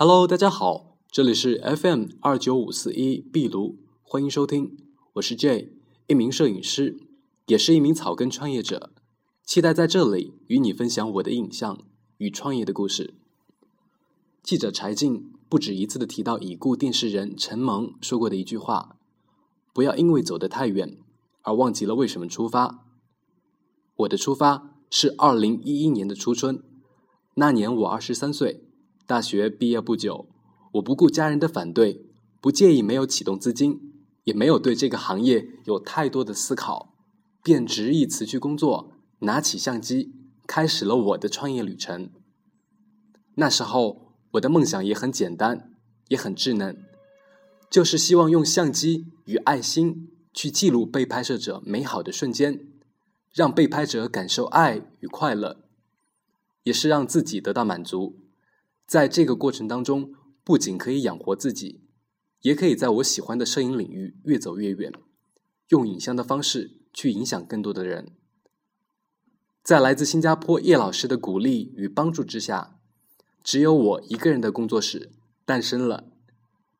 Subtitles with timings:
[0.00, 4.76] Hello，大家好，这里是 FM 二九五四一壁炉，欢迎收听，
[5.14, 5.72] 我是 J，
[6.06, 7.00] 一名摄影师，
[7.46, 8.92] 也是一名草根创业者，
[9.44, 11.80] 期待在这里与你分享我的影像
[12.18, 13.14] 与创业的故事。
[14.40, 19.00] 记者柴静不止一次的提到已故电视人陈萌说过的一句话
[19.74, 20.96] ：“不要因为走得太远
[21.42, 22.86] 而忘记了为什么出发。”
[23.96, 26.62] 我的出发是二零一一年的初春，
[27.34, 28.67] 那年我二十三岁，
[29.08, 30.28] 大学毕业不久。
[30.72, 32.04] 我不顾家人的反对，
[32.42, 33.80] 不介意没有启动资金，
[34.24, 36.94] 也没有对这个行业有太多的思考，
[37.42, 40.12] 便执意辞去工作，拿起相机，
[40.46, 42.10] 开始了我的创业旅程。
[43.36, 45.72] 那时候我的梦想也很简单，
[46.08, 46.84] 也很稚嫩，
[47.70, 52.66] 就是希望用相机与爱心去记录被拍摄者美好的瞬间。
[53.32, 55.64] 让被拍者感受爱与快乐，
[56.64, 58.16] 也是让自己得到满足。
[58.88, 61.82] 在这个过程当中，不仅可以养活自己，
[62.40, 64.90] 也可以在我喜欢的摄影领域越走越远，
[65.68, 68.16] 用影像的方式去影响更多的人。
[69.62, 72.78] 在来自新加坡叶老师的鼓励与帮助之下，
[73.44, 75.12] 只有我一个人的工作室
[75.44, 76.10] 诞生了。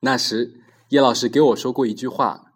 [0.00, 2.54] 那时，叶老师给我说过一句话：“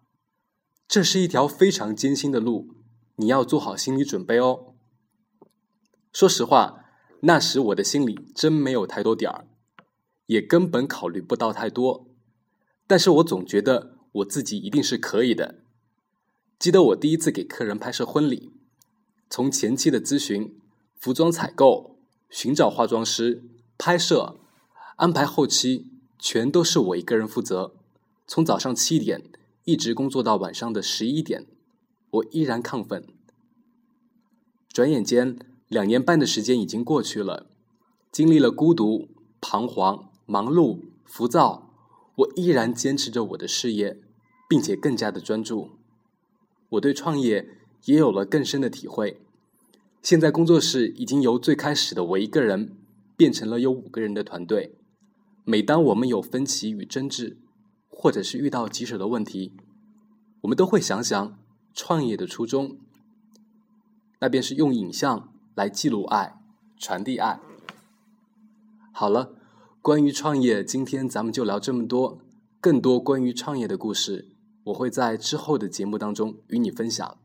[0.88, 2.74] 这是一条非常艰辛的路。”
[3.16, 4.74] 你要做好心理准备哦。
[6.14, 6.81] 说实话，
[7.24, 9.46] 那时我的心里真没有太多点儿，
[10.26, 12.08] 也根本考虑不到太多。
[12.86, 15.60] 但是我总觉得我自己一定是可以的。
[16.58, 18.52] 记得我第一次给客人拍摄婚礼，
[19.30, 20.58] 从前期的咨询、
[20.98, 23.44] 服装采购、寻找化妆师、
[23.78, 24.40] 拍摄、
[24.96, 27.74] 安排后期，全都是我一个人负责。
[28.26, 29.30] 从早上七点
[29.64, 31.46] 一直工作到晚上的十一点。
[32.10, 33.06] 我依然亢奋。
[34.68, 35.38] 转眼间，
[35.72, 37.46] 两年半的时间已经过去了，
[38.10, 39.08] 经历了孤独、
[39.40, 41.70] 彷徨、忙碌、浮躁，
[42.14, 43.98] 我依然坚持着我的事业，
[44.46, 45.70] 并且更加的专注。
[46.68, 47.48] 我对创业
[47.86, 49.22] 也有了更深的体会。
[50.02, 52.76] 现在工作室已经由最开始的我一个人，
[53.16, 54.76] 变成了有五个人的团队。
[55.44, 57.38] 每当我们有分歧与争执，
[57.88, 59.54] 或者是遇到棘手的问题，
[60.42, 61.38] 我们都会想想。
[61.74, 62.76] 创业的初衷，
[64.20, 66.40] 那便是用影像来记录爱，
[66.78, 67.38] 传递爱。
[68.92, 69.34] 好了，
[69.80, 72.18] 关于创业，今天咱们就聊这么多。
[72.60, 74.28] 更多关于创业的故事，
[74.64, 77.18] 我会在之后的节目当中与你分享。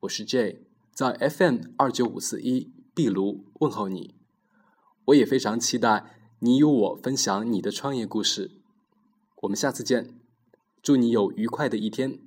[0.00, 4.14] 我是 J，在 FM 二九五四一壁炉问候你。
[5.06, 6.04] 我也非常期待
[6.40, 8.50] 你与我分享你的创业故事。
[9.42, 10.18] 我们下次见，
[10.82, 12.18] 祝你有愉快的一天。